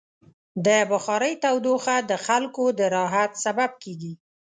د 0.65 0.67
بخارۍ 0.91 1.33
تودوخه 1.43 1.95
د 2.09 2.11
خلکو 2.25 2.63
د 2.79 2.81
راحت 2.95 3.31
سبب 3.43 3.71
کېږي. 3.83 4.13